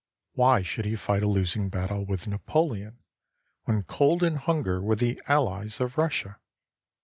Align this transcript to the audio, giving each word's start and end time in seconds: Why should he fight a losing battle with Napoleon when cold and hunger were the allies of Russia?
Why 0.33 0.63
should 0.63 0.85
he 0.85 0.95
fight 0.95 1.21
a 1.21 1.27
losing 1.27 1.69
battle 1.69 2.03
with 2.03 2.25
Napoleon 2.25 3.03
when 3.65 3.83
cold 3.83 4.23
and 4.23 4.37
hunger 4.39 4.81
were 4.81 4.95
the 4.95 5.21
allies 5.27 5.79
of 5.79 5.95
Russia? 5.95 6.39